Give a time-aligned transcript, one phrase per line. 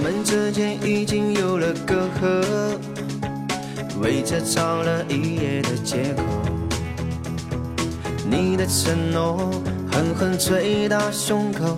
[0.00, 2.42] 我们之间已经有了隔阂，
[4.00, 6.22] 为这吵了一夜的借口。
[8.24, 9.50] 你的承诺
[9.92, 11.76] 狠狠捶打胸口，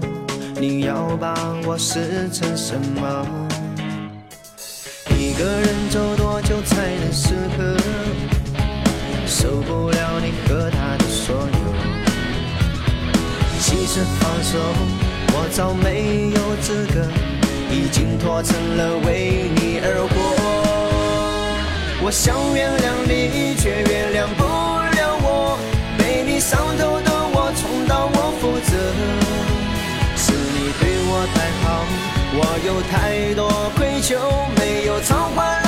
[0.54, 1.34] 你要把
[1.66, 3.26] 我撕成什么？
[5.18, 7.76] 一个人走多久才能适合？
[9.26, 11.74] 受不了你和他的所有。
[13.58, 14.60] 其实放手，
[15.34, 17.04] 我早没有资格，
[17.72, 20.14] 已经脱成了为你而活。
[22.04, 25.56] 我想原谅你，却原谅不了我，
[25.96, 28.76] 被你伤透的我，重蹈我覆辙。
[30.14, 31.64] 是你对我太好，
[32.36, 33.40] 我有太多
[33.74, 34.20] 愧疚，
[34.60, 35.61] 没有偿还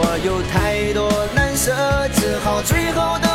[0.00, 1.74] 我有太多难舍，
[2.14, 3.27] 只好最后的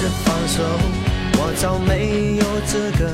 [0.00, 0.62] 其实放手，
[1.36, 3.12] 我早没有资格，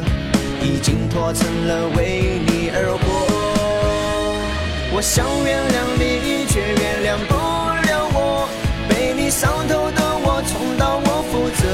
[0.62, 3.26] 已经脱成了为你而活。
[4.94, 8.46] 我想原谅你，却原谅不了我，
[8.88, 11.66] 被你伤透的我，重蹈我覆辙。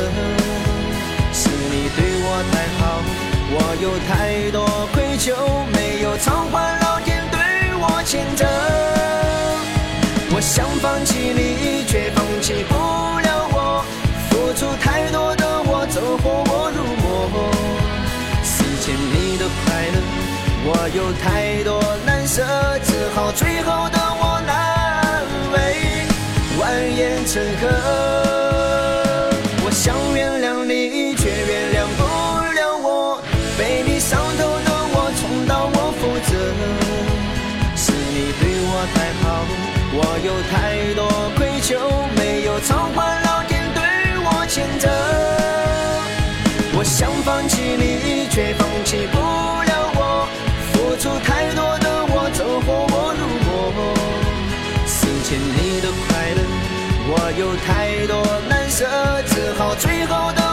[1.34, 2.80] 是你对我太好，
[3.52, 4.64] 我有太多
[4.94, 5.36] 愧疚，
[5.76, 7.36] 没有偿还老天对
[7.76, 8.46] 我欠责。
[10.34, 12.72] 我想放弃你，却放弃不
[13.20, 13.21] 了
[20.74, 22.42] 我有太多难舍，
[22.82, 25.22] 只好最后的我难
[25.52, 25.54] 为，
[26.56, 26.60] 蜿
[26.96, 27.00] 蜒
[27.30, 27.62] 成河。
[29.64, 32.00] 我想原谅你，却原谅不
[32.54, 33.20] 了我，
[33.58, 36.32] 被你伤透的我，重蹈我覆辙。
[37.76, 39.44] 是你对我太好，
[39.92, 40.56] 我有太
[40.94, 41.04] 多
[41.36, 41.76] 愧疚，
[42.16, 43.82] 没有偿还老天对
[44.24, 44.88] 我欠责。
[46.74, 48.66] 我想放弃你，却放
[55.32, 56.42] 欠你的快乐，
[57.08, 58.84] 我有太多难舍，
[59.28, 60.51] 只好最后的